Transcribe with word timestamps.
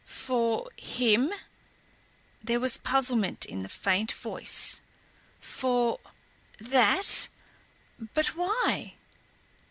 "For 0.03 0.71
him?" 0.77 1.31
There 2.41 2.59
was 2.59 2.77
puzzlement 2.79 3.45
in 3.45 3.61
the 3.61 3.69
faint 3.69 4.11
voice. 4.13 4.81
"For 5.39 5.99
that? 6.59 7.27
But 8.15 8.35
why?" 8.35 8.95